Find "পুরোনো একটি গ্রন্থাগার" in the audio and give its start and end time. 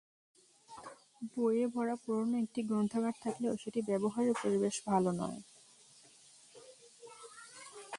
2.03-3.15